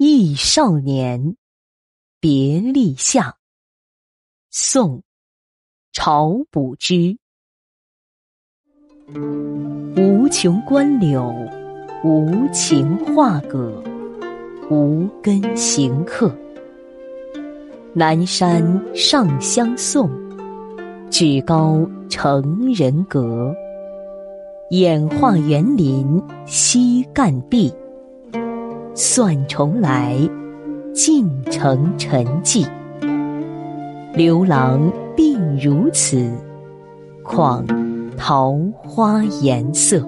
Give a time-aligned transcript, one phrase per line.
[0.00, 1.36] 忆少年，
[2.20, 3.36] 别立夏。
[4.48, 5.02] 宋，
[5.92, 7.18] 晁补之。
[9.96, 11.34] 无穷关柳，
[12.04, 13.82] 无情画阁，
[14.70, 16.32] 无根行客。
[17.92, 18.62] 南山
[18.94, 20.08] 上相送，
[21.10, 23.52] 举高成人阁。
[24.70, 27.74] 演化园林西干壁，
[29.00, 30.16] 算重来，
[30.92, 32.66] 尽成沉寂。
[34.12, 36.28] 刘郎并如此，
[37.22, 37.64] 况
[38.16, 40.04] 桃花颜色。